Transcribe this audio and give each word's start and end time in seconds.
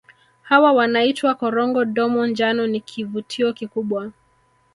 Hawa 0.41 0.71
wanaitwa 0.71 1.35
Korongo 1.35 1.85
Domo 1.85 2.27
njano 2.27 2.67
ni 2.67 2.79
kivutio 2.79 3.53
kikubwa 3.53 4.11